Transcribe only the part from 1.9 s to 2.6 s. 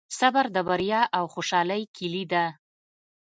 کیلي ده.